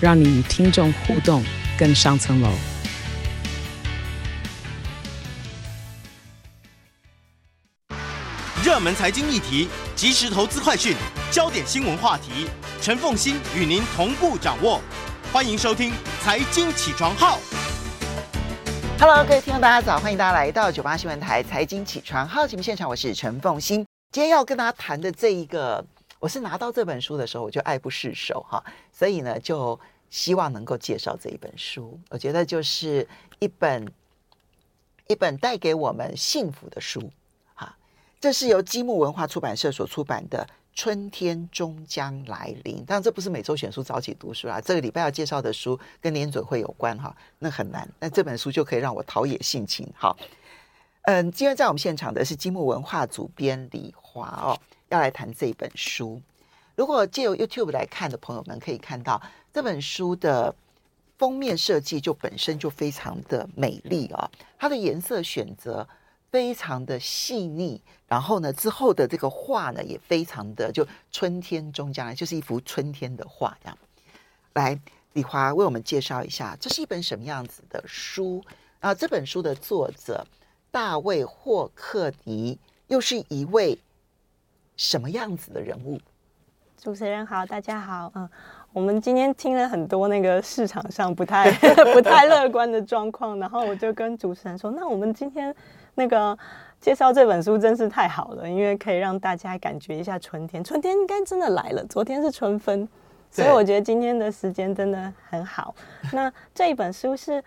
[0.00, 1.42] 让你与听众互动
[1.76, 2.48] 更上层楼。
[8.62, 10.94] 热门财经议题、即时投资快讯、
[11.32, 12.46] 焦点新闻话题，
[12.80, 14.80] 陈凤欣与您同步掌握。
[15.32, 15.90] 欢迎收听
[16.22, 17.38] 《财经起床号》。
[19.00, 19.98] Hello，各位听众，大家早！
[19.98, 23.84] 欢迎大家来到九八新闻台《财经起床号》节目现场，我是陈凤欣。
[24.12, 25.84] 今天要跟大家谈的这一个。
[26.20, 29.78] 我是拿到这本书的时候，我就爱不释手哈，所以呢，就
[30.10, 31.98] 希望能够介绍这一本书。
[32.10, 33.06] 我觉得就是
[33.38, 33.86] 一本
[35.06, 37.10] 一本带给我们幸福的书
[37.54, 37.76] 哈。
[38.20, 40.44] 这是由积木文化出版社所出版的
[40.74, 44.60] 《春天终将来临》，当然这不是每周选书早起读书啊。
[44.60, 47.88] 这个礼拜要介绍的书跟年准会有关哈，那很难。
[48.00, 49.88] 那这本书就可以让我陶冶性情。
[49.94, 50.16] 好，
[51.02, 54.58] 嗯，今天在我们现场的是积木文化主编李华哦。
[54.88, 56.20] 要来谈这本书，
[56.74, 59.20] 如果借由 YouTube 来看的朋友们可以看到，
[59.52, 60.54] 这本书的
[61.18, 65.86] 封面设计就本身就非常的美丽啊，它的颜色选择
[66.30, 73.78] 非常的细腻，然后呢之后的这个画呢也非常的就春天中将来，就是一幅春天的画这样。
[74.54, 74.80] 来，
[75.12, 78.42] 李华为我们介绍一下，这是一本什么样子的书
[78.80, 78.94] 啊？
[78.94, 80.26] 这本书的作者
[80.70, 83.78] 大卫霍克尼又是一位。
[84.78, 85.98] 什么样子的人物？
[86.80, 88.10] 主持人好，大家好。
[88.14, 88.30] 嗯，
[88.72, 91.50] 我们今天听了很多那个市场上不太
[91.92, 95.52] 不太乐观的状况，然后我就跟主持人说：“那我们今天
[95.96, 96.38] 那个
[96.80, 100.62] 介绍这本书真是太好了，因为可以让大家感觉一下春天。
[100.62, 102.88] 春天应该真的来了，昨天是春分，
[103.32, 105.74] 所以我觉得今天的时间真的很好。
[106.14, 107.42] 那这一本书是。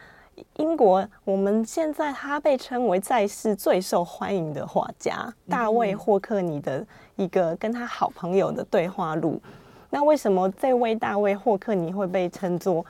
[0.56, 6.84] 英国，我们现在他被称为在世最受欢迎的画家大卫霍克尼的
[7.24, 9.42] 一个跟他好朋友的对话录。
[9.90, 12.86] 那为什么这位大卫霍克尼会被称作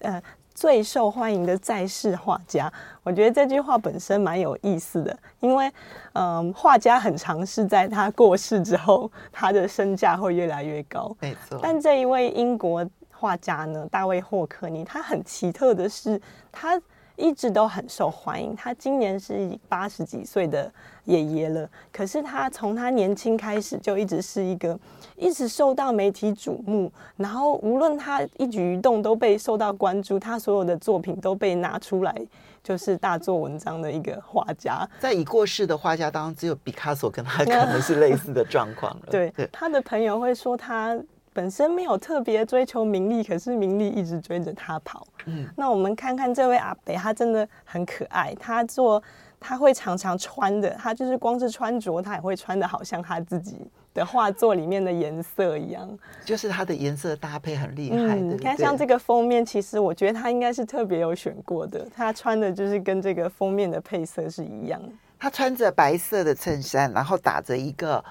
[0.00, 0.22] 呃
[0.54, 2.72] 最受欢迎的在世画家？
[3.02, 5.70] 我觉得这句话本身蛮有意思的，因为
[6.14, 11.14] 嗯，画家很常是在他过世之后，他的身价会越来越高。
[11.20, 12.88] 没错，但这一位英国。
[13.18, 16.20] 画家呢，大卫霍克尼，他很奇特的是，
[16.52, 16.78] 他
[17.16, 18.54] 一直都很受欢迎。
[18.54, 20.70] 他今年是八十几岁的
[21.04, 24.78] 爷爷了，可是他从他年轻开始就一直是一个
[25.16, 32.14] 一直受到媒体瞩目，然后无论他一举一动都被受到关注，他所有的作品都被拿出来
[32.62, 34.88] 就是大做文章的一个画家。
[35.00, 39.06] 在已过世的画家当中，只有毕卡索跟他可能是类似的状况了。
[39.10, 40.98] 对， 他的朋友会说他。
[41.36, 45.06] 本身没有特别追求名利，可是名利一直追着他跑。
[45.26, 48.34] 嗯，那我们看看这位阿北，他真的很可爱。
[48.40, 49.02] 他做
[49.38, 53.58] 他会常常穿的，他就是光是穿着，他也会穿的好像他自己
[53.92, 55.86] 的画作里面的颜色一样。
[56.24, 58.22] 就是他的颜色搭配很厉害的。
[58.22, 61.86] 你看，像这个封面，其实我觉得他应该是特别有选过的。
[61.94, 64.80] 他穿的就是跟这个封面的配色是一样。
[65.18, 68.02] 他穿着白色的衬衫，然后打着一个。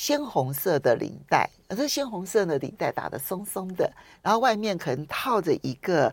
[0.00, 6.10] 鲜红色的领带，而这鲜红色的领带打得松松的，然后外面可能套着一个，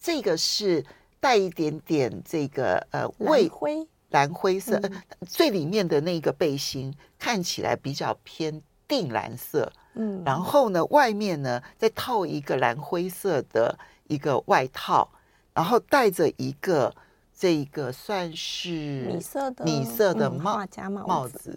[0.00, 0.84] 这个是
[1.20, 3.86] 带一点点这个呃蓝灰。
[4.08, 4.92] 蓝灰色，嗯、
[5.28, 15.08] 最里面的那个背心看起来比较偏靛蓝色，嗯，然后呢外面呢再套一个蓝灰色的一个外套，
[15.54, 16.92] 然后戴着一个
[17.32, 20.66] 这个算是米色的米色的帽
[21.06, 21.56] 帽子。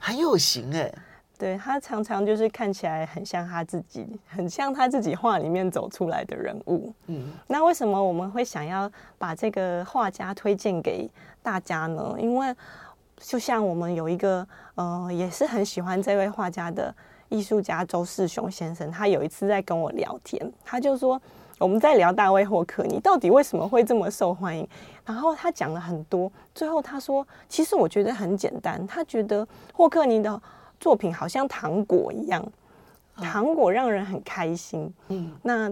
[0.00, 0.98] 很有型哎、欸，
[1.38, 6.92] 对，他常常就是看起来很像他自己，很像他自己画里面走出来的人物。
[7.06, 11.08] 嗯，那为什么我们会想要把这个画家推荐给
[11.42, 12.16] 大家呢？
[12.18, 12.54] 因为
[13.18, 16.94] 就像我们有一个，呃，也是很喜欢这位画家的
[17.28, 21.20] 艺术家周世雄先生，他有一次在跟我聊天，他就说
[21.60, 24.66] 我们在聊大卫霍克尼到底为什么会这么受欢迎。
[25.04, 30.40] 然后他讲了很多，最后他说：“其实我觉得很简单，他觉得霍克尼的
[30.78, 32.42] 作品好像糖果一样，
[33.16, 34.90] 糖果让人很开心。
[35.08, 35.70] 嗯，那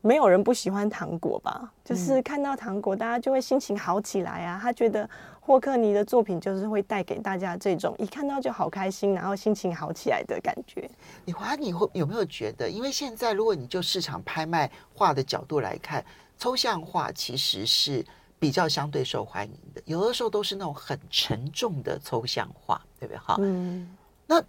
[0.00, 1.70] 没有人不喜欢糖果吧？
[1.84, 4.58] 就是看到糖果，大家就会心情好起来啊。
[4.62, 5.08] 他觉得
[5.46, 10.90] 霍克尼的作品就是会带给大家这种一看到就好开心，然后心情好起来的感觉。
[11.26, 16.04] 李华，你会有没有觉得，因为现在如果你就市场拍卖画的角度来看，
[16.36, 18.04] 抽象画其实是
[18.40, 23.16] 比较相对受欢迎的，有的时候都是那种很沉重的抽象画，对不对？
[23.16, 23.96] 哈，嗯，
[24.26, 24.42] 那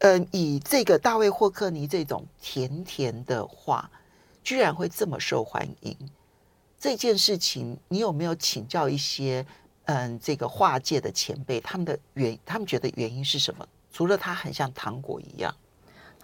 [0.00, 3.90] 呃，以这个大卫霍克尼这种甜甜的画，
[4.44, 5.96] 居然会这么受欢迎，
[6.78, 9.46] 这件事情你有没有请教一些？
[9.86, 13.66] 嗯，这个画界的前辈，他们的原，他们觉得原因是什么？
[13.92, 15.54] 除了它很像糖果一样，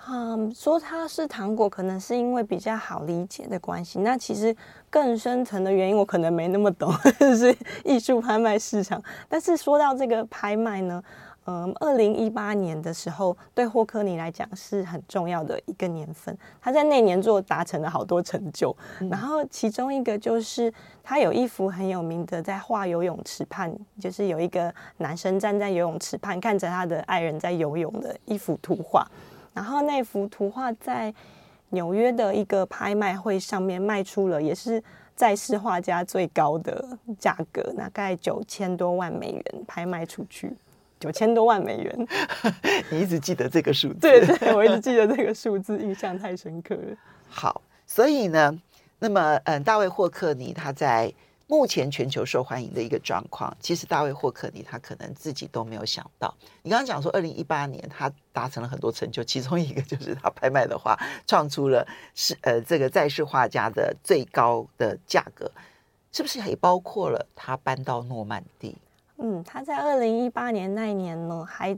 [0.09, 3.99] 嗯，说它是糖果，可能是因为比较好理解的关系。
[3.99, 4.57] 那其实
[4.89, 6.91] 更深层的原因，我可能没那么懂，
[7.37, 9.03] 是艺术拍卖市场。
[9.29, 11.03] 但是说到这个拍卖呢？
[11.51, 16.37] 嗯，二零一八年的时候，对霍克尼来讲是很重要的一个年份。
[16.61, 20.71] 他在那年做达成了好多成就，嗯、然后其中一个就是
[21.03, 29.11] 他有一幅很有名的，在画游泳池畔，就是有一个男生站在游泳池畔，看着他的爱人在游泳的一幅图画。
[29.55, 31.15] 然后那幅图画在
[31.71, 34.85] 纽约的一个拍卖会上面卖出了，也是
[35.17, 36.85] 在世画家最高的
[37.19, 40.53] 价格，大概九千多万美元拍卖出去。
[40.99, 42.09] 九千多万美元，
[42.91, 44.01] 你一直记得这个数字？
[44.01, 46.97] 对对，我一直记得这个数字， 印象太深刻了。
[47.29, 48.59] 好，所以呢，
[48.99, 51.13] 那么嗯，大卫霍克尼他在
[51.47, 56.35] 目前全球受欢迎的一个状况，其实大卫霍克尼他可能自己都没有想到。
[56.63, 65.51] 你刚刚讲说，二零一八年他达成了很多成就，其中一个就是他拍卖的画创出了是呃这个在世画家的最高的价格，
[66.13, 68.77] 是不是也包括了他搬到诺曼底？
[69.21, 71.77] 嗯，他在二零一八年那一年呢，还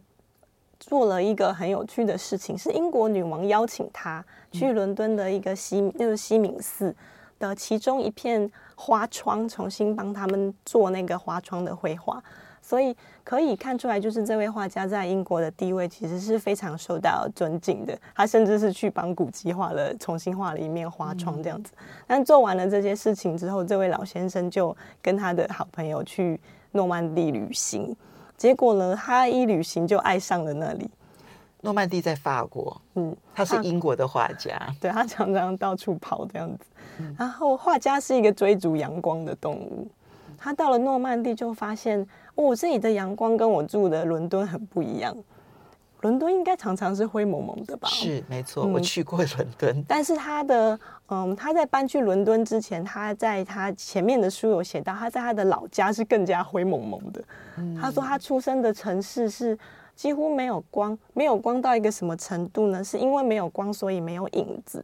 [0.78, 4.22] 做了一个很有趣的事情，是英国女王邀请他
[4.52, 6.94] 去伦敦的一个西，就是西敏寺
[7.38, 12.22] 的其中一片花窗，重新帮他们做那个花窗的绘画。
[12.62, 12.94] 所以
[13.24, 17.98] 可以看出来，就是这位画家在英国的地位其实是非常受到尊敬的。
[18.14, 21.72] 他甚至是去帮古籍画了，重新画了一面花窗这样子。
[22.06, 26.38] 但做完了这些事情之后，这位老先生就跟他的好朋友去。
[26.72, 27.94] 诺曼底旅行，
[28.36, 30.90] 结果呢，他一旅行就爱上了那里。
[31.62, 36.64] 诺曼底在法国，嗯，他是英国的画家，他 对他常常到处跑这样子。
[36.98, 39.86] 嗯、然后画家是一个追逐阳光的动物，
[40.38, 45.14] 他到了诺曼底就发现，哦，这里的阳光跟我住的伦敦很不一样。
[46.00, 47.88] 伦敦应该常常是灰蒙蒙的吧？
[47.88, 49.76] 是，没错，我去过伦敦。
[49.76, 57.22] 嗯、 但是他的，嗯，他在搬去伦敦之前，他在他前面的书有写到，他在他的老家是更加灰蒙蒙的。
[57.56, 59.58] 嗯、他说他出生的城市是
[59.94, 62.82] 几乎没有光，没有光到一个什么程度呢？
[62.82, 64.82] 是因为没有光，所以没有影子。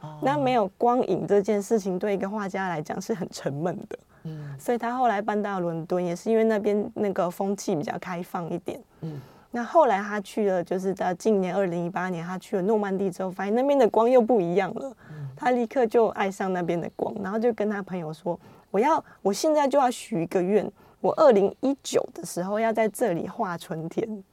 [0.00, 3.98] 哦、那没有光影这件事情，对一个画家来讲是很沉闷的。
[4.24, 8.80] 嗯，所以他后来搬到伦敦，也是因为那边那个风气比较开放一点。
[9.00, 9.20] 嗯。
[9.56, 14.92] 那后来他去了，就是在今年二零一八年，他去了诺曼底之后，发现那边的光又不一样了。
[15.36, 18.36] 他立刻就爱上那边的光，然后就跟他朋友说
[18.72, 20.68] ：“我要，我现在就要许一个愿，
[21.00, 24.24] 我二零一九的时候要在这里画春天。”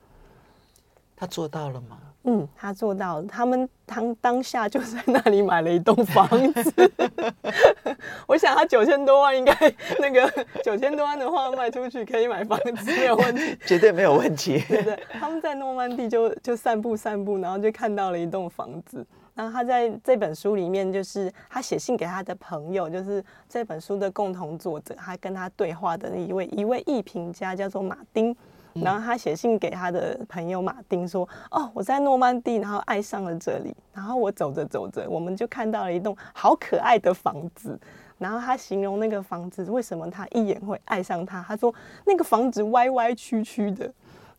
[1.16, 2.00] 他做到了吗？
[2.24, 3.28] 嗯，他做到了。
[3.28, 6.92] 他们当当下就在那里买了一栋房子。
[8.27, 9.53] 我想他九千多万应该
[10.00, 14.63] 那个九千多万的话卖出去可以买房子没有问题， 绝对没有问题。
[14.69, 19.06] 对对，他们在诺曼底就就散步散步，然后就看到了一栋房子。
[19.33, 28.36] 然后他在这本书里面，就是他写信给他的朋友，就是这本书的共同作者，他跟他对话的一位一位艺评家叫做马丁。
[28.74, 33.75] 然后他写信给他的朋友马丁说：“哦，我在诺曼底，然后爱上了这里。
[33.94, 37.78] 然后我走着走着，我们就看到了一栋好可爱的房子。
[38.18, 41.44] 然后他形容那个房子为什么他一眼会爱上它。
[41.48, 41.74] 他说
[42.06, 43.92] 那个房子歪歪曲曲的，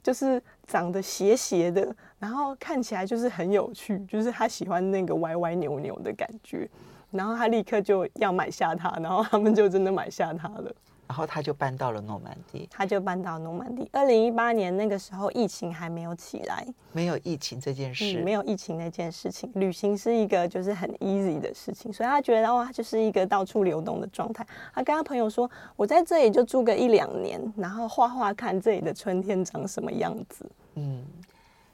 [0.02, 6.68] 就是长得斜斜的，然后看起来就是很有趣，就是他喜欢那个歪歪扭扭的感觉。
[7.10, 10.74] 然后他立刻就要买下它，然后他们就真的买下它了。”
[11.12, 13.86] 然后他就搬到了诺曼底，他就搬到诺曼底。
[13.92, 24.42] 二零一八年那个时候，疫情还没有起来，没有疫情这件事，嗯，没有疫情那件事情，旅行是一个就是很 easy 的事情，所以他觉得哇，就是一个到处流动的状态。
[24.72, 31.04] 他跟他朋友说：“我在这里就住个一两年，然后画画看这里的春天长什么样子。”嗯，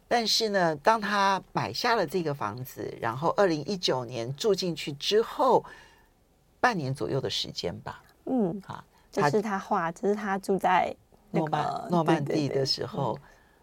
[0.09, 5.64] 但是呢，当他买下了这个房子，然后二零一九年住进去之后，
[6.59, 8.83] 半年左右的时间吧，嗯，好。
[9.11, 10.95] 这是他画，这是他住在
[11.31, 13.19] 诺曼诺曼底的时候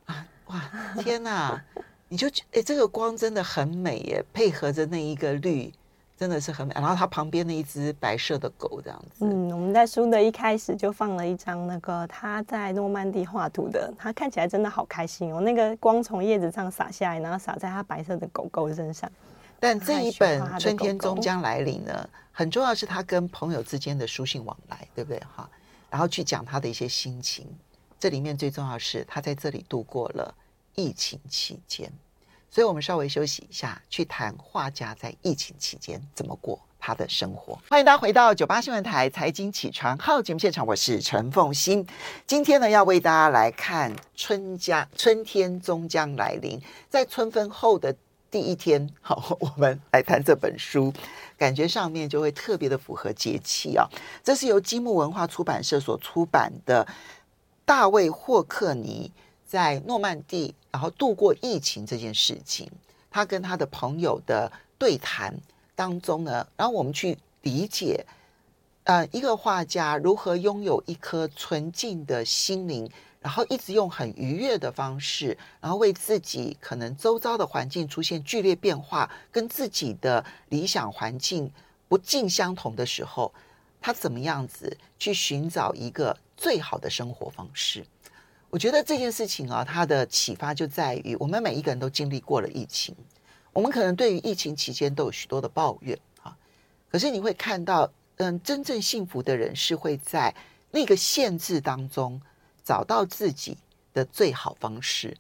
[0.06, 0.26] 啊！
[0.48, 0.62] 哇，
[1.00, 1.64] 天哪！
[2.08, 5.74] 你就哎，这个光真的很美耶，配合着那一个绿，
[6.16, 6.74] 真的是很美。
[6.76, 9.26] 然后他旁边的一只白色的狗这样子。
[9.26, 15.42] 嗯，我们在书的一开始就放了一张那个他在诺曼底画图的，他看起来真的好开心哦。
[15.42, 19.12] 那个光从叶子上洒下来，然后洒在他白色的狗狗身上。
[19.60, 25.50] 但这一本《春天终将来临》呢，很重要是他跟朋友之间的书信往来，对不对哈？
[25.90, 27.48] 然后去讲他的一些心情。
[27.98, 30.36] 这里面最重要是他在这里度过了
[30.76, 31.90] 疫情期间，
[32.52, 37.58] 所以我们稍微休息一下，去谈画家在疫情期间怎么过他的生活。
[37.70, 41.88] 欢迎大家回到九八新闻台财经起床号节目现场，我是陈凤欣。
[42.28, 47.96] 今天呢，要为大家来看春家春天终将来临，在春分后的
[48.36, 50.92] 第一天， 好，我们来谈这本书，
[51.38, 53.88] 感觉上面就会特别的符合节气啊。
[54.26, 56.86] 这是由积木文化出版社所出版的
[57.64, 59.10] 大卫霍克尼。
[59.46, 62.70] 在诺曼底，然后度过疫情这件事情，
[63.10, 65.34] 他跟他的朋友的对谈
[65.76, 68.06] 当中呢，然后我们去理解，
[68.84, 72.90] 呃，一个画家如何拥有一颗纯净的心灵，
[73.26, 81.52] 然后一直用很愉悦的方式，然后为自己可能周遭的环境出现剧烈变化，跟自己的理想环境
[81.88, 83.34] 不尽相同的时候，
[83.82, 87.84] 他怎么样子去寻找一个最好的生活方式？
[88.52, 92.96] 我觉得这件事情啊，它的启发就在于我们每一个人都经历过了疫情，
[93.54, 96.38] 我们可能对于疫情期间都有许多的抱怨啊。
[96.92, 100.32] 可是你会看到，嗯，真正幸福的人是会在
[100.70, 102.22] 那个限制当中
[102.66, 103.58] 找到自己
[103.94, 105.16] 的最好方式。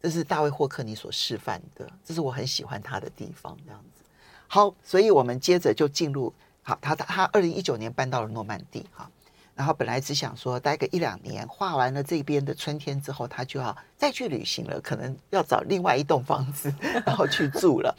[0.00, 3.56] 这是大卫霍克尼所示范的，这是我很喜欢他的地方。
[3.66, 4.02] 这样子，
[4.46, 9.10] 好，所以我们接着就进入，好，他他二零一九年搬到了诺曼底，哈。
[9.56, 16.72] 然后本来只想说待个一两年，画完了这边的春天之后，他就要再去旅行了，可能要找另外一栋房子，
[17.04, 17.92] 然后去住了。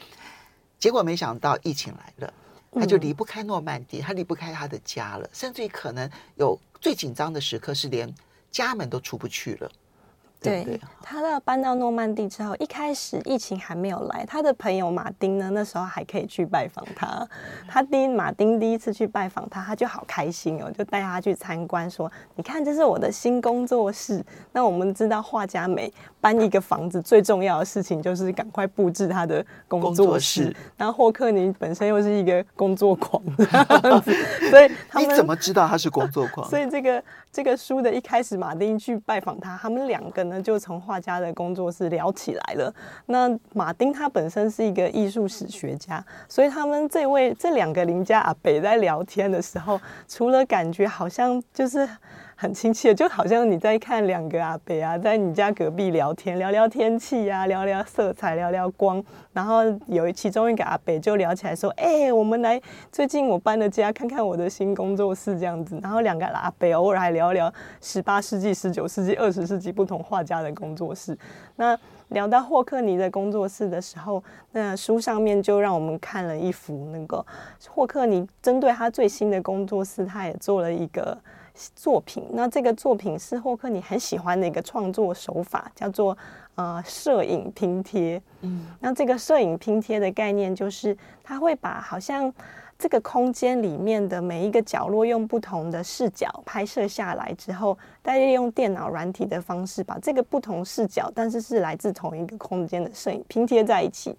[0.79, 2.33] 结果没想到疫情来了，
[2.71, 8.09] 他就离不开诺曼底，他离不开他的家了，甚至于可能有最紧张的时刻是连
[8.51, 9.69] 家门都出不去了。
[10.41, 17.27] 对，对，他到搬到诺曼底之后，一开始疫情还没有来，他的朋友马丁呢，那时候还可以去拜访他。
[17.67, 25.91] 他第一马丁第一次去拜访他，他就好开心哦，就带他去参观，说：“你看，这是我的新工作室。”那我们知道，画家每
[26.21, 30.55] 搬一个房子，最重要的事情就是赶快布置他的工作室。
[30.77, 33.21] 然后霍克尼本身又是一个工作狂，
[34.49, 36.47] 所以他们你怎么知道他是工作狂？
[36.49, 40.23] 所以这个这个书的一开始，马丁去拜访他，他们两个。
[40.25, 42.73] 呢就从画家的工作室聊起来了。
[43.07, 51.87] 那马丁他本身是一个艺术史学家，所以他们这位这两个邻家阿北在聊天的时候，除了感觉好像就是。
[52.41, 59.03] 很亲切，就好像你在看两个阿伯啊，在你家隔壁聊天，聊聊天气啊，聊聊色彩，聊聊光。
[59.33, 62.57] 然后有其中一个阿伯就聊起来说：“哎、我们来
[62.93, 71.17] 最近我搬了家，看看我的新工作室这样子。”然后两个阿伯偶尔还聊聊十八世纪、十九世纪、二十世纪不同画家的工作室。
[71.57, 71.77] 那
[72.07, 77.25] 聊到霍克尼的工作室的时候，那书上面就让我们看了一幅那个
[77.67, 81.17] 霍克尼针对他最新的工作室，他也做了一个。
[81.75, 86.17] 作品，那这个作品是霍克你很喜欢的一个创作手法，叫做
[86.55, 88.21] 呃摄影拼贴。
[88.41, 92.33] 嗯，那这个摄影拼贴的概念就是，他会把好像
[92.77, 104.15] 这个空间里面的每一个角落用不同的视角拍摄下来之后，再利用电脑软体的方式，把这个不同视角，但是是来自同一个空间的摄影拼贴在一起。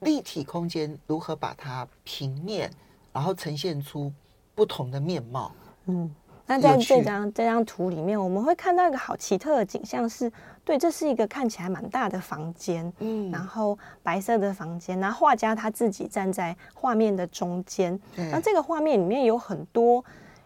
[0.00, 2.70] 立体空间如何把它平面，
[3.12, 4.12] 然后呈现出
[4.54, 5.52] 不同的面貌？
[5.86, 6.10] 嗯，
[6.46, 10.32] 那在这张这张图里面，我们会看到一个好奇特的景象是，是
[10.64, 20.04] 对，这是一个看起来蛮大的房间，嗯，然后白色的房间，然后画家他自己站在画面的中间，那这个画面里面有很多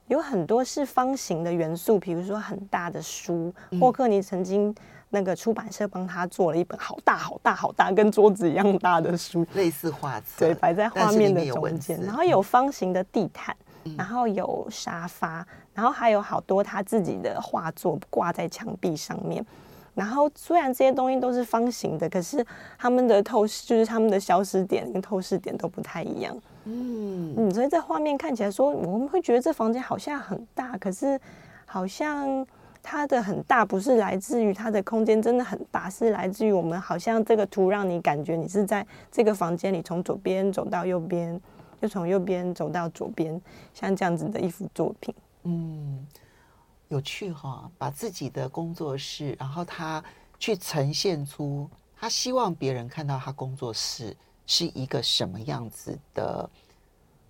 [0.09, 4.75] 有很多是方形的元素，比如说很大的书，嗯、霍克尼曾经
[5.09, 13.55] 那个出版社帮他做了一本好大好大好大，跟桌子一样大的书，类似画册，对，摆在画面的中间，然后有方形的地毯。
[13.97, 19.45] 然后有沙发，然后还有好多他自己的画作挂在墙壁上面。
[19.93, 22.45] 然后虽然这些东西都是方形的，可是
[22.79, 26.35] 他们的透视就是他们的消失点跟透视点都不太一样。
[26.65, 31.21] 嗯嗯，所以在画面看起来说，我们会觉得这房间好像很大，可是
[31.67, 32.47] 好像
[32.83, 41.39] 它的很大不是来自于它的空间真的很大，是来自于我们好像这个图让你感觉你是在这个房间里从左边走到右边。
[41.81, 43.41] 就从右边走到左边，
[43.73, 46.07] 像这样子的一幅作品，嗯，
[46.89, 50.03] 有趣哈、哦，把自己的工作室，然后他
[50.39, 56.49] 去呈现出他希望别人看到他工作室是一个什么样子的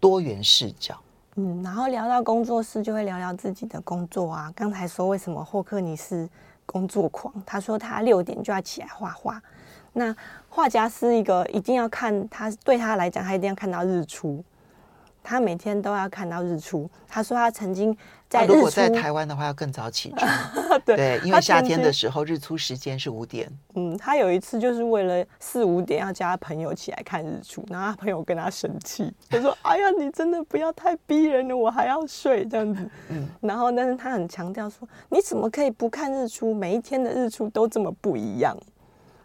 [0.00, 1.00] 多元视角。
[1.36, 4.52] 嗯，然后聊到工作室，就会聊聊自己的工作啊。
[4.56, 6.28] 刚才说为什么霍克尼是
[6.66, 9.40] 工作狂，他说他六点就要起来画画。
[9.92, 10.14] 那
[10.50, 14.44] 画家是一个一定要看他，对他来讲，他一定要看到日出。
[15.22, 16.90] 他每天都要看到日出。
[17.06, 20.28] 他说他曾经在如果在台湾的话，要更早起床。
[20.84, 23.46] 对，对，因为夏天的时候日出时间是五点。
[23.74, 36.54] 嗯，他有一次就是为了四五点要叫他朋友起来看日出，然后他朋友跟他生气， 他说：“哎呀，你真的不要太逼人了，我还要睡这样子。”嗯，然后但是他很强调说：“你怎么可以不看日出？
[36.54, 38.56] 每一天的日出都这么不一样。”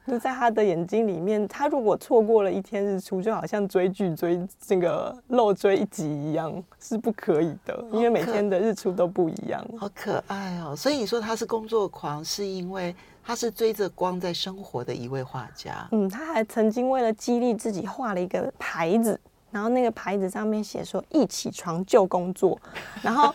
[0.08, 9.66] 就在他的眼睛里面，他如果错过了一天日出，就好像追剧追这个漏追一集一样，是不可以的，因为每天的日出都不一样。
[9.78, 10.76] 好可爱哦！
[10.76, 15.88] 所以你说他是工作狂，是因为他是追着光在生活的一位画家。
[15.92, 19.20] 嗯，他还曾经为了激励自己画了一个牌子。
[19.56, 22.60] 然后那个牌子上面写说“一起床就工作”，
[23.02, 23.34] 然后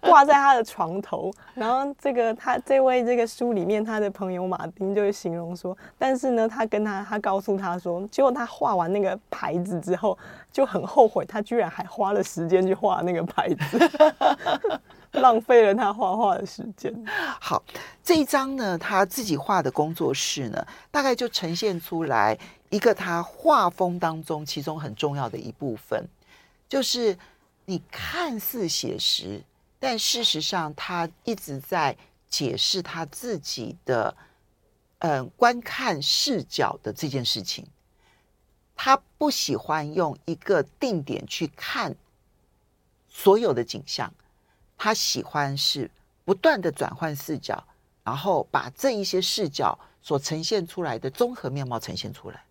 [0.00, 1.30] 挂在他的床头。
[1.54, 10.18] 然后这个他这位这个书里面他的朋友马丁就形容说，但是呢，他跟他他告诉他说，结果他画完那个牌子之后
[10.50, 13.78] 就很后悔，他居然还花了时间去画那个牌子，
[15.20, 16.94] 浪费了他画画的时间。
[17.40, 17.62] 好，
[18.02, 22.38] 这一张呢，他自己画的工作室呢，大概就呈现出来。
[22.70, 26.06] 一个他画风当中，其中很重要的一部分，
[26.68, 27.18] 就是
[27.64, 29.42] 你看似写实，
[29.80, 31.96] 但事实上他一直在
[32.28, 34.14] 解释他自己的，
[35.00, 37.66] 嗯，观看视角的这件事情。
[38.76, 41.94] 他不喜欢用一个定点去看
[43.08, 44.14] 所有的景象，
[44.82, 45.90] 他喜欢是
[46.24, 47.62] 不断的转换视角，
[48.02, 52.42] 然后把这一些视角所呈现出来的综合面貌呈现出来。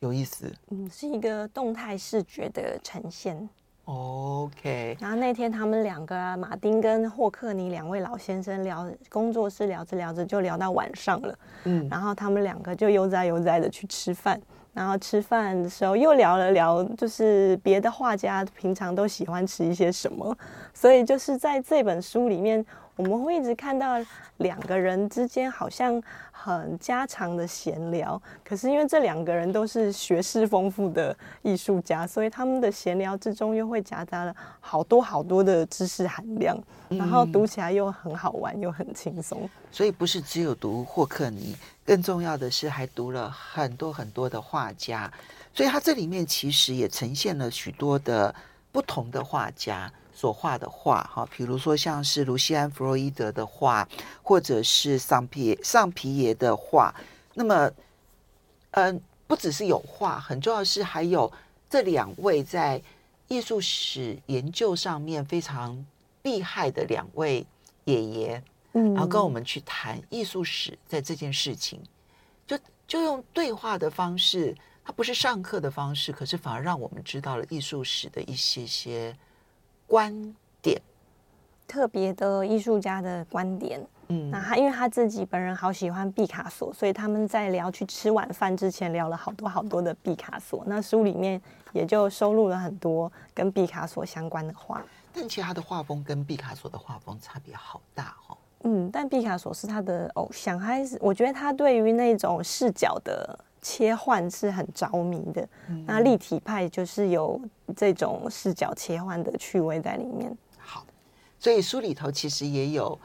[0.00, 3.48] 有意思，嗯，是一个动态视觉的呈现。
[3.84, 11.38] OK，然后那天他们两个啊，马丁跟霍克尼两位老先生聊工作室，聊着聊着就聊到晚上了。
[11.64, 14.42] 嗯，然后他们两个就悠哉悠哉的去吃饭，
[14.76, 20.36] 然后吃饭的时候又聊了聊，就是别的画家平常都喜欢吃一些什么，
[20.74, 22.64] 所以就是在这本书里面。
[22.96, 23.98] 我们会一直看到
[24.38, 39.48] 两个人之间好像很家常的闲聊，可是因为这两个人都是学识丰富的艺术家，所以他们的闲聊之中又会夹杂了好多好多的知识含量，然后读起来又很好玩又很轻松。
[39.70, 41.54] 所以不是只有读霍克尼，
[41.84, 45.12] 更重要的是还读了很多很多的画家，
[45.52, 48.34] 所以他这里面其实也呈现了许多的
[48.72, 49.92] 不同的画家。
[50.16, 53.86] 所画的画，哈，比如说像是卢西安·弗洛伊德的画，
[54.22, 56.94] 或者是桑皮桑皮耶的画。
[57.34, 57.70] 那么，
[58.70, 61.30] 嗯，不只是有画，很重要的是还有
[61.68, 62.80] 这两位在
[63.28, 65.84] 艺术史研究上面非常
[66.22, 67.46] 厉害的两位
[67.84, 71.78] 爷爷，嗯，然后跟我们去谈艺术史在这件事情，
[72.46, 79.14] 就就用对话的方式，它不是上课的方式，可是反而让我们知道了艺术史的一些些。
[79.86, 80.80] 观点，
[81.66, 83.80] 特别的艺术家的观点。
[84.08, 90.62] 嗯，那他因为他自己本人好喜欢毕卡索，所以他们在聊去吃晚饭之前聊了好多好多的毕卡索。
[90.66, 91.40] 那书里面
[91.72, 94.80] 也就收录了很多跟毕卡索相关的画。
[95.12, 98.36] 但其实他的画风跟毕卡索的画风差别好大哦。
[98.62, 103.38] 嗯，但毕卡索是他的偶像，还是我觉得他对于那种视角的。
[103.68, 105.48] 切换是很着迷的，
[105.86, 107.40] 那立体派就是有
[107.76, 110.32] 这种视角切换的趣味在里面。
[110.56, 110.86] 好，
[111.40, 112.96] 所以书里头其实也有，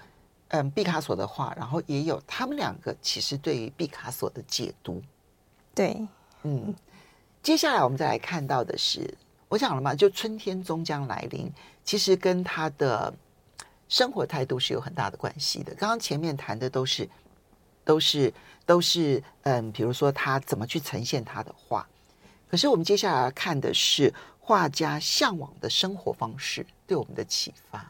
[0.49, 5.01] 嗯，毕卡索的画，然后也有他们两个其实对于毕卡索的解读。
[5.73, 6.07] 对，
[6.43, 6.75] 嗯，
[7.41, 9.11] 接下来我们再来看到的是，
[9.49, 11.51] 我想了嘛，就春天终将来临，
[11.83, 13.11] 其实跟他的
[13.89, 15.73] 生活态度是有很大的关系的。
[15.73, 17.09] 刚刚前面谈的都是，
[17.83, 18.31] 都是。
[18.71, 21.85] 都是嗯，比如说他怎么去呈现他的画，
[22.49, 27.85] 可是我们接下来要看的是画家向往的生活方式对我们的启发。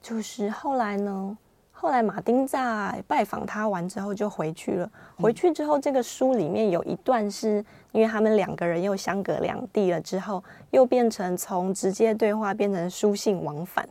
[0.00, 1.36] 就是后来呢，
[1.72, 4.90] 后来马丁在拜访他完之后就回去了。
[5.18, 13.86] 回去之后，这个书里面有一段是因为他们两个人又相隔两地了之后，又变成从直接对话变成书信往返。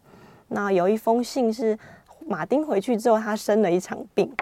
[0.47, 1.77] 那有一封信是
[2.25, 4.36] 马丁回去之后，他生了一场病。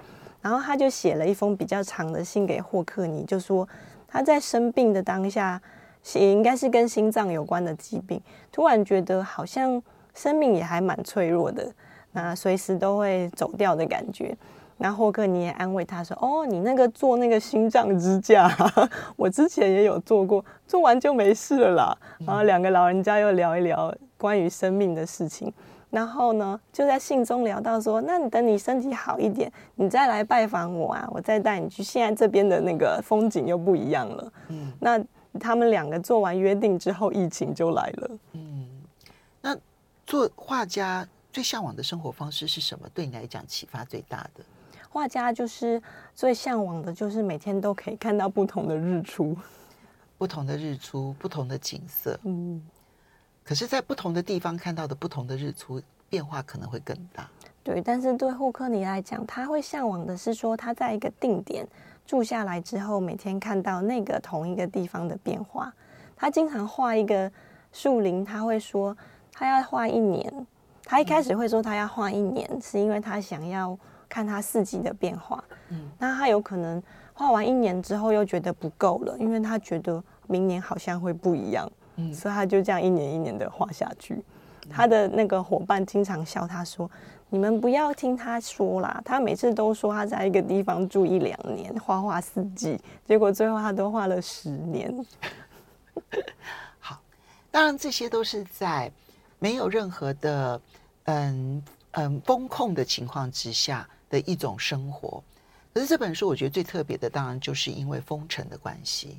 [0.47, 3.67] 然后他就写了一封比较长的信给霍克尼，就说
[4.07, 5.61] 他在生病的当下，
[6.13, 9.83] 也应该是跟心脏有关的疾病，突然觉得好像
[10.13, 11.69] 生命也还蛮脆弱的，
[12.13, 14.33] 那随时都会走掉的感觉。
[14.77, 18.49] 那霍克尼也安慰他说：“哦，你那个做那个心脏支架，
[19.17, 25.51] 我之前也有做过，做完就没事了啦。”然后两个老人家又聊一聊关于生命的事情。
[25.89, 31.81] 然后呢，就在信中聊到说：“那你等你身体好一点，你再来拜访我啊，我再带你去。
[31.81, 35.01] 现在这边的那个风景又不一样了。”嗯，那
[35.39, 38.19] 他们两个做完约定之后，疫情就来了。
[38.33, 38.67] 嗯，
[39.41, 39.57] 那
[40.05, 42.85] 做画家最向往的生活方式是什么？
[42.93, 44.43] 对你来讲启发最大的？
[44.89, 45.81] 画家就是
[46.13, 49.37] 最向往的，就是每天都可以看到不同的日出，
[50.17, 52.19] 不同的日出，不同的景色。
[52.23, 52.61] 嗯。
[53.47, 57.25] 可是，在不同的地方看到的不同的日出，变化可能会更大。
[57.63, 61.65] 对，但是对霍克尼来讲，他会向往的是说，他在一个定点
[62.05, 65.73] 住下来之后，每天看到那个同一个地方的变化。
[66.17, 67.31] 他经常画一个
[67.71, 68.95] 树林，他会说
[69.31, 70.45] 他要画一年。
[70.83, 73.79] 他一开始会说他要画一年，嗯、是因为他想要
[74.09, 75.41] 看他四季的变化。
[75.69, 76.83] 嗯，那他有可能
[77.13, 81.69] 画完一年之后又觉得不够了，因为他觉得明年好像会不一样。
[81.97, 84.23] 嗯，所以他就这样一年一年的画下去。
[84.69, 86.89] 他的那个伙伴经常笑他说
[87.29, 94.93] ：“你们不要听他说啦，他每次都说他在一个地方住一两年，画画四季，结果最后他都画了十年。
[96.79, 96.99] ”好，
[97.49, 98.91] 当然这些都是在
[99.39, 100.61] 没有任何的
[101.05, 105.23] 嗯嗯风控的情况之下的一种生活。
[105.73, 109.17] 可是这本书我觉得最特别的，当然就是因为封城的关系。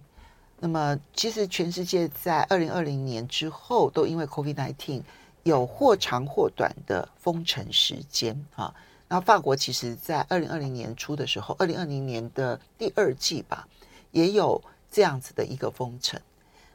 [0.60, 5.02] 那么，其实全世界在二零二零年之后，都因为 COVID-19
[5.44, 8.74] 有或长或短的封城时间啊。
[9.06, 13.68] 那法国其实，在二零二零年初的时候，二零二零年的第二季吧，
[14.10, 16.20] 也有这样子的一个封城。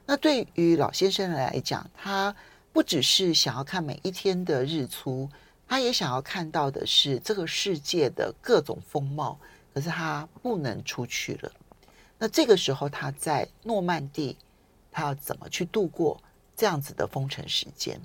[0.06, 2.34] 那对于老先生来讲，他
[2.72, 5.30] 不只是想要看每一天的日出，
[5.68, 9.38] 他也想要看到的是这个世界的各种风貌。
[9.74, 11.52] 可是他不能出去了。
[12.24, 14.38] 那这个时候，他在诺曼底，
[14.90, 16.18] 他要怎么去度过
[16.56, 18.00] 这样子的封城时间？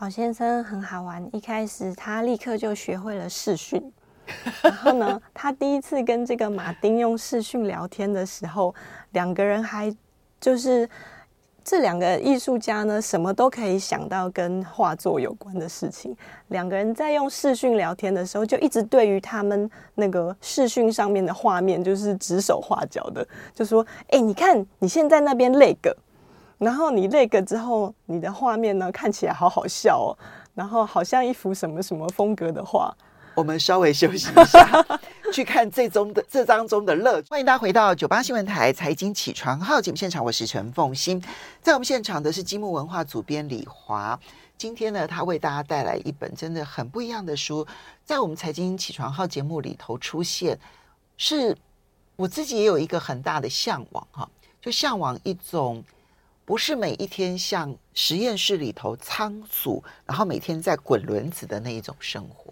[0.00, 3.90] 老先生很好玩，一开始他立刻就学会了视讯，
[4.62, 8.74] 然后呢，他第一次跟这个马丁用视讯聊天的时候，
[9.12, 9.96] 两个人还
[10.38, 10.86] 就是。
[11.68, 16.16] 这两个艺术家呢，什么都可以想到跟画作有关的事情。
[16.46, 25.94] 两个人在用视讯聊天的时候，就一直对于他们那个视讯上面的画面，就是指手画脚的，就说：“哎，你看你现在那边那个，
[26.56, 30.08] 然后你那个之后，你的画面呢看起来好好笑哦，
[30.54, 32.90] 然后好像一幅什么什么风格的画。”
[33.38, 34.84] 我们稍微休息一下，
[35.32, 37.22] 去看这中的这当中的乐。
[37.30, 41.22] 欢迎大家回到九八新闻台财经起床号节目现场，我是陈凤欣。
[41.62, 44.18] 在我们现场的是积木文化主编李华。
[44.56, 47.64] 今天呢，他为大家带来一本真的很不一样的书，
[48.04, 50.58] 在我们财经起床号节目里头出现，
[51.16, 51.56] 是
[52.16, 54.28] 我自己也有一个很大的向往哈，
[54.60, 55.84] 就向往一种
[56.44, 62.47] 不是每一天像实验室里头仓鼠，然后每天在滚轮子的那一种生活。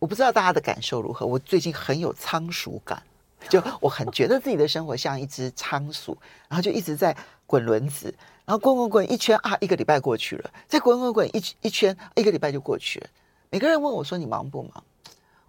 [0.00, 1.24] 我不知道大家的感受如何。
[1.24, 3.00] 我最近很有仓鼠感，
[3.48, 6.16] 就我很觉得自己的生活像一只仓鼠，
[6.48, 8.12] 然后就一直在滚轮子，
[8.46, 13.08] 然后滚滚滚一圈啊，一个礼拜过去了，再滚滚滚一一圈，一个礼拜就过去了。
[13.50, 14.82] 每个人问我说：“你忙不忙？”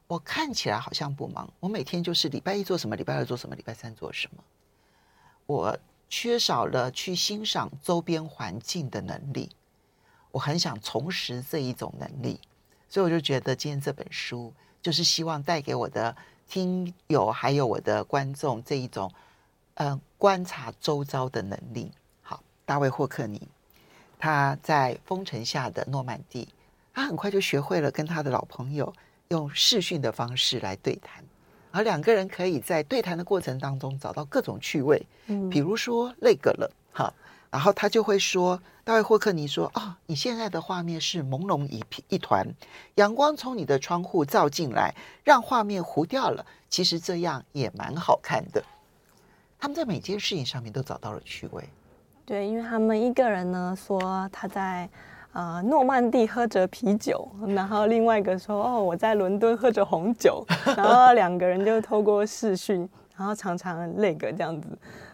[0.08, 1.50] 我看起来好像不忙。
[1.62, 4.44] 我每天就是礼拜一做什么，礼拜二做什么，礼拜三做什么。
[5.46, 5.78] 我
[6.10, 9.50] 缺少了去欣赏周边环境的能力，
[10.32, 12.42] 我很想重拾这一种能力。
[12.92, 16.14] 所以我就觉得今天这本书就是希望带给我的
[16.50, 19.10] 听友还有我的观众这一种，
[19.76, 21.90] 嗯、呃，观察周遭的能力。
[22.22, 23.42] 好，大卫霍克尼，
[24.20, 26.50] 他在封城下的诺曼底，
[26.94, 28.94] 他很快就学会了跟他的老朋友
[29.30, 31.24] 用视讯的方式来对谈，
[31.72, 37.14] 而两个人可以在对谈的过程当中找到各种趣味，嗯，比如说那个了，好。
[37.52, 42.48] 然后他就会说：“大卫霍克尼说啊、哦，你现在的画面是朦胧一片一团，
[42.96, 46.46] 阳光从你的窗户照进来，让画面糊掉了。
[46.70, 48.64] 其实这样也蛮好看的。
[49.60, 51.70] 他们在每件事情上面都找到了趣味。
[52.26, 54.90] 对，因为他们一个人呢说他在
[55.34, 60.46] 呃诺曼底喝着啤酒，然后另外一个说哦我在伦敦喝着红酒，
[60.78, 62.88] 然后两个人就透过视讯，
[63.18, 64.70] 然后常常那个这样子。”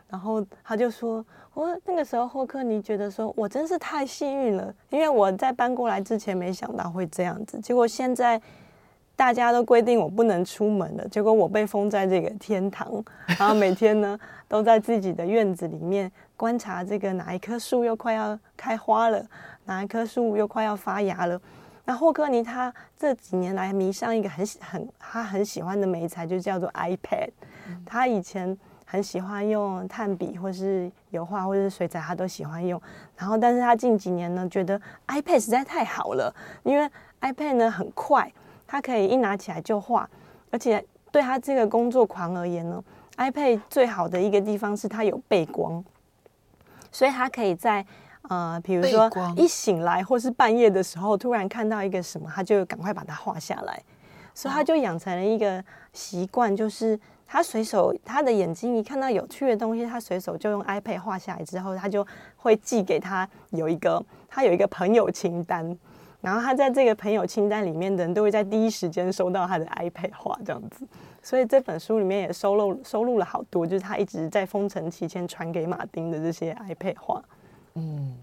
[0.08, 1.26] 然后他就说
[1.58, 7.60] ：“我那个时候霍克尼觉得说，我真是太幸运了，因为我在搬过来之前没想到会这样子。
[7.60, 8.40] 结果现在
[9.16, 13.04] 大家都规定我不能出门了，结果我被封在这个天堂，
[13.40, 19.26] 然后每天呢都在自己的院子里面观察这个哪一棵树又快要开花了，
[19.66, 21.42] 哪一棵树又快要发芽了。
[21.86, 27.30] 那霍克尼他这几年来迷上一个很很他很喜欢的美材，就叫做 iPad。
[27.84, 28.56] 他以前
[28.90, 32.82] 很喜欢用炭笔，或是油画，或是水彩，他都喜欢用。
[33.18, 38.32] 然后，但是他近几年呢，觉得 iPad 实在太好了，因为 iPad 呢很快，
[38.66, 40.10] 他可以一拿起来就画，
[40.50, 42.82] 而且对他这个工作狂而言呢
[43.18, 45.84] ，iPad 最好的一个地方是它有背光，
[46.90, 47.86] 所以他可以在。
[48.30, 53.82] 呃，比如说一醒来或是半夜的时候，突然看到一个什么，他就赶快把它画下来，
[54.34, 62.06] 所以他就养成了一个习惯，就是他随手他的眼睛一看到有趣的东西，他随手就用 iPad 画下来之后，他就
[62.38, 65.78] 会寄给他有一个他有一个朋友清单，
[66.22, 70.88] 然后他在这个朋友清单里面的人都会在第一时间收到他的 iPad 画这样子，
[71.22, 77.22] 所以这本书里面也收录收录了好多，就是他一直在封城期间传给马丁的这些 iPad 画。
[77.76, 78.16] 嗯，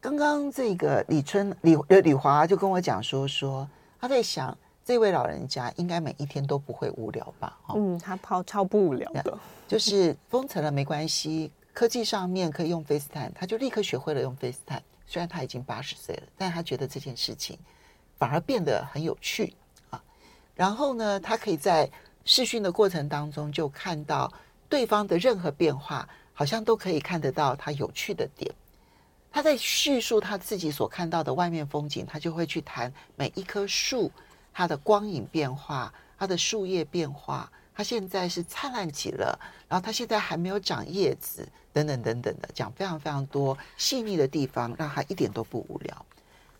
[0.00, 3.68] 刚刚这个李春李呃李华就跟我讲说说
[4.00, 4.56] 他在想
[4.88, 7.58] 这位老人家应该每一天都不会无聊吧？
[7.74, 14.80] 嗯，他超超不无聊的，就是封城了没关系，科技上面可以用 FaceTime，他就立刻学会了用 FaceTime。
[15.06, 17.58] 虽然他已经八十岁了，但他觉得这件事情
[18.16, 19.52] 反而变得很有趣
[19.90, 20.02] 啊。
[20.54, 21.86] 然后呢，他可以在
[22.24, 24.32] 视讯的过程当中就看到
[24.70, 28.50] 对方的任何变化，好像都可以看得到他有趣的点。
[29.30, 34.10] 他在叙述他自己所看到的外面风景，他就会去谈每一棵树，
[34.58, 46.06] 它的光影变化，它的树叶变化，它现在是灿烂极了，然后它现在还没有长叶子，等等等等的，讲非常非常多细腻的地方，让它一点都不无聊。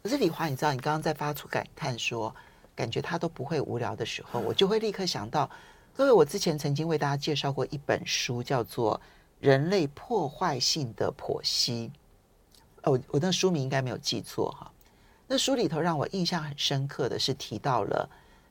[0.01, 2.33] 可是李华，你知道，你刚刚在发出感叹说，
[2.77, 5.51] 感觉他都不会无聊的时候，我就会立刻想到，
[5.93, 8.97] 各位，我之前曾经为大家介绍过一本书，叫做
[9.41, 11.91] 《人类破坏性的剖析》。
[12.89, 14.71] 哦我那书名应该没有记错哈，
[15.29, 18.09] 那书里头让我印象很深刻的是提到了，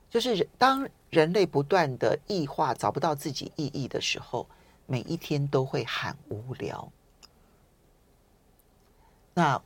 [0.10, 4.48] 就是人当人类不断的异化，找不到自己意义的时候，
[4.86, 6.90] 每一天都会喊无聊。
[9.34, 9.62] 那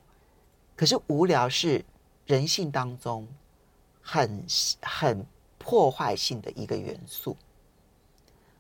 [0.76, 1.86] 可是无聊是
[2.26, 3.28] 人性当中
[4.02, 4.45] 很
[4.82, 5.26] 很
[5.58, 7.38] 破坏性的一个元素。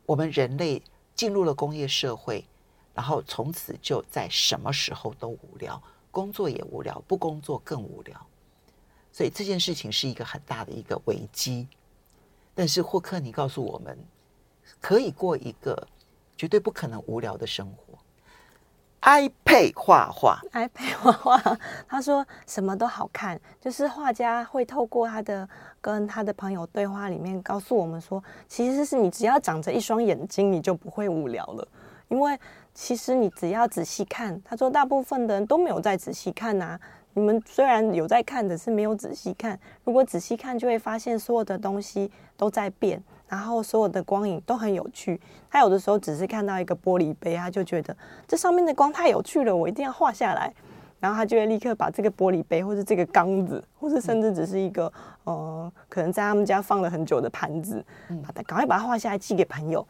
[0.05, 0.83] 我们人类
[1.15, 2.45] 进入了工业社会。
[2.93, 8.27] 然后从此就在什么时候都无聊，工作也无聊，不工作更无聊，
[9.11, 11.67] 所以这件事情是一个很大的一个危机。
[12.53, 13.97] 但是霍克尼告诉我们，
[14.79, 15.87] 可以过一个
[16.35, 17.97] 绝对不可能无聊的生活。
[19.01, 25.47] iPad 画画， iPad 画画，他说什么都好看，就是画家会透过他的
[25.79, 31.67] 跟他的朋友对话里面告诉我们说，其实是你只要长着一双眼睛，你就不会无聊了，
[32.09, 32.39] 因为。
[32.73, 36.79] 其实你只要仔细看，他说大部分的人都没有在仔细看呐。
[37.13, 39.59] 你们虽然有在看，只是没有仔细看。
[39.83, 45.19] 如果仔细看，就会发现所有的东西都在变，然后所有的光影都很有趣。
[45.49, 47.95] 他有的时候只是看到一个玻璃杯，他就觉得
[48.27, 50.53] 这上面的光太有趣了，我一定要画下来。
[51.01, 54.91] 然后他就会立刻把这个玻璃杯，或是这个缸子，或是甚至只是一个
[55.23, 57.83] 呃，可能在他们家放了很久的盘子，
[58.23, 59.85] 把它赶快把它画下来寄给朋友。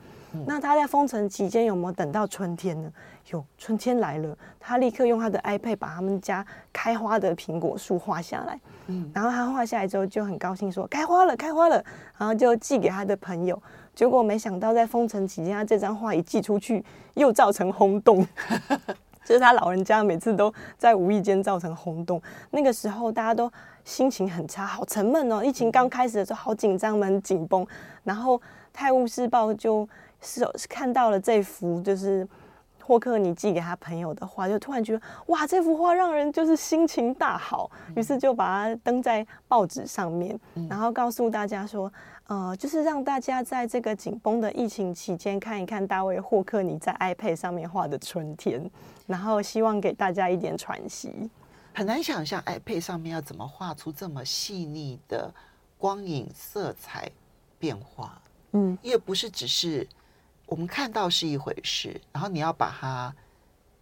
[0.45, 2.91] 那他在封城期间有没有等到春天呢？
[3.31, 8.59] 有，春天来了，他立刻用他的 iPad 把他们家开花的苹果树画下来。
[8.87, 11.83] 嗯，然后他画下来之后就很高兴说开花了，开花了，
[12.17, 13.61] 然后就寄给他的朋友。
[13.93, 16.83] 结果没想到在封城期间，他这张画一寄出去，
[17.15, 18.25] 又造成轰动。
[19.23, 22.21] 就是他老人家每次都在无意间造成轰动。
[22.49, 23.51] 那个时候大家都
[23.83, 25.43] 心情很差，好沉闷哦。
[25.43, 27.65] 疫情刚开始的时候好紧张，蛮紧绷。
[28.03, 28.37] 然后
[28.71, 29.87] 《泰晤士报》就。
[30.21, 32.27] 是看到了这幅就是
[32.83, 40.37] 霍克尼寄给他朋友的画，就突然觉得哇，这幅画让人就是心情大好，于是就把它登在报纸上面，
[40.69, 41.91] 然后告诉大家说，
[42.27, 48.69] 呃，就是让大家在这个紧绷的疫情期间看一看大卫霍克尼在 iPad 上面画的春天，
[49.07, 51.29] 然后希望给大家一点喘息。
[51.73, 55.31] 很难想象 iPad 上面要怎么画出这么细腻的
[55.77, 57.09] 光影、色彩
[57.57, 59.87] 变化，嗯，也不是只是。
[60.51, 63.15] 我们看到是一回事，然后你要把它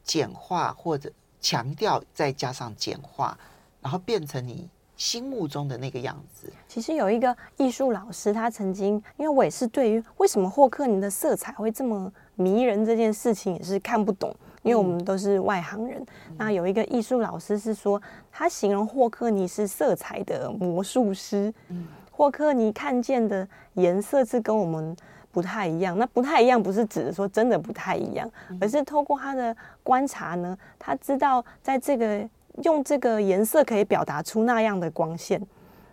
[0.04, 3.36] 简化或者强调，再加上简化，
[3.82, 6.54] 然后变成你心目中的那个样子。
[6.68, 16.00] 其实有一个艺术老师，他曾经，因为我也是对于为什么霍克尼的色彩会这么迷人这件事情也是看不懂，因为我们都是外行人。
[16.28, 18.00] 嗯、那有一个艺术老师是说，
[18.32, 21.52] 他形容霍克尼是色彩的魔术师。
[21.70, 24.96] 嗯、霍克尼看见的颜色是跟我们。
[25.32, 32.28] 不太一样，那不太一样不是指的说真的不太一样，而是透过他的观察呢，他知道在这个
[32.64, 35.42] 用这个颜色可以表达出那样的光线，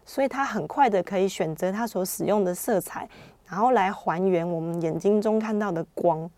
[0.04, 3.08] 所以他很快的可以选择他所使用的色彩，
[3.46, 6.28] 然后来还原我们眼睛中看到的光。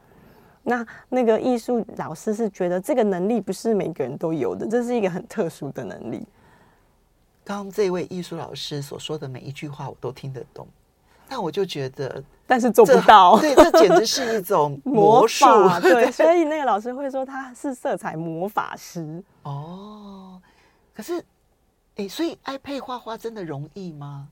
[0.64, 6.26] 那那个艺术老师是觉得这个能力不是每个人都有的，这是一个很特殊的能力。
[7.42, 10.68] 刚刚这位艺术老师所说的每一句话我都听得懂，
[11.28, 13.38] 但我就觉得，但是做不到。
[13.42, 15.44] 对，这简直是一种 魔术。
[15.82, 19.22] 对，所以那个老师会说他是色彩魔法师。
[19.42, 20.40] 哦，
[20.94, 21.22] 可是，
[21.96, 24.28] 哎，所以 iPad 画画真的容易吗？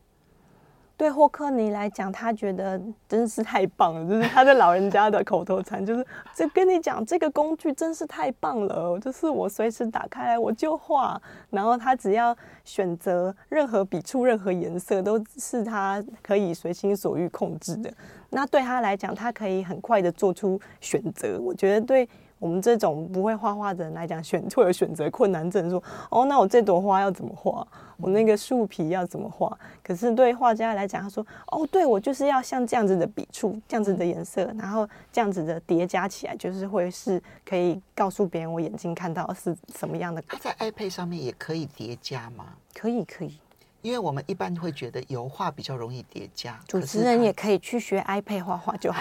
[0.96, 17.92] 对霍克尼来讲，他觉得真是太棒了，就是他的老人家的口头禅，就是 这跟你讲，这个工具真是太棒了，就是我随时打开来我就画，然后他只要选择任何笔触、任何颜色，都是他可以随心所欲控制的。
[18.30, 21.38] 那对他来讲，他可以很快的做出选择。
[21.40, 22.08] 我觉得对。
[22.38, 27.66] 我们这种不会画画的人来讲，选会有选择困难症，说哦，那我这朵花要怎么画？
[27.96, 29.56] 我那个树皮要怎么画？
[29.82, 40.22] 可是对画家来讲，他说哦，对我就是要像这样子的笔触，这样子的颜色，然后这样子的叠加起来，就是会是可以告诉别人我眼睛看到是什么样的。
[40.28, 42.44] 它在 iPad 上面也可以叠加吗？
[42.74, 43.38] 可以，可以。
[43.86, 49.00] 因为我们一般会觉得油画比较容易叠加，主持人也可以去学 iPad 画画就好。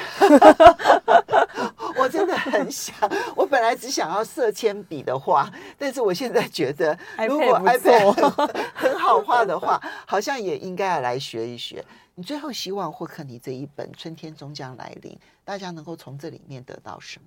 [1.98, 2.96] 我真的很想，
[3.36, 6.96] 我本来只想要色铅笔的画，但是我现在觉得，
[7.28, 11.84] 如果 iPad 很好画的话，好像也应该要来学一学。
[12.14, 15.12] 你最后希望霍克尼这一本《春天终将来临》，
[15.44, 17.26] 大家能够从这里面得到什么？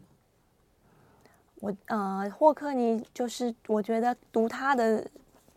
[1.56, 5.04] 我呃，霍克尼就是我觉得读他的。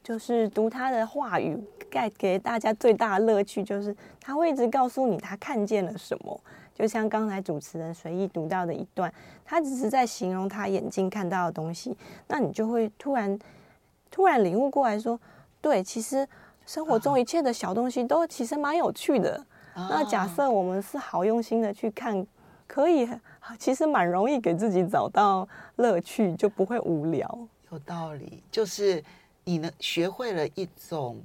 [0.04, 1.58] 就是读他的话语，
[1.92, 6.40] 带给大家最大的乐趣，就是他会一直告诉你他看见了什么。
[6.74, 9.14] 就像刚才主持人随意读到的一段，
[9.46, 11.96] 他只是在形容他眼睛看到的东西，
[12.28, 13.38] 那你就会突然
[14.10, 15.20] 突然领悟过来说，
[15.62, 16.28] 对，其实
[16.66, 19.46] 生活中一切的小东西都其实蛮有趣的。
[19.76, 22.26] 那假设我们是好用心的去看，
[22.66, 23.08] 可以
[23.60, 27.48] 其实蛮容易给自己找到乐趣，就不会无聊。
[27.72, 29.04] 有道理，就是。
[29.44, 29.72] 你呢？
[29.80, 31.22] 学会了一种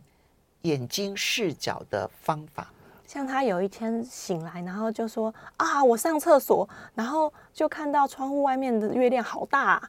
[0.62, 2.68] 眼睛视角的方法。
[3.06, 9.82] 像他有一天醒来，然后就说：“啊，我上厕所，然后就看到窗户外面的月亮好大。”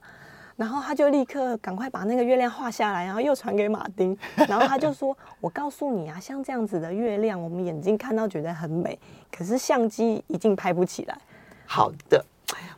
[0.58, 4.18] 然后他就立刻赶快把那个月亮画下来，然后又传给马丁。
[4.48, 8.98] 然后他就说：“我告诉你啊，像这样子的月亮，我们眼睛看到觉得很美，
[9.32, 11.18] 可是相机一定拍不起来。”
[11.66, 12.26] 好的，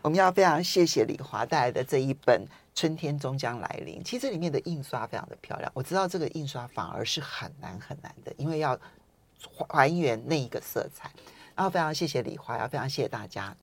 [0.02, 2.46] 我们要非常谢谢李华带来的这一本。
[2.80, 4.02] 春天终将来临。
[4.02, 5.70] 其实这里面的印刷非常的漂亮。
[5.76, 8.80] 我知道这个印刷反而是很难很难的，因为要
[9.68, 11.12] 还原那一个色彩。
[11.58, 13.54] 然后非常谢谢李华，要非常谢谢大家。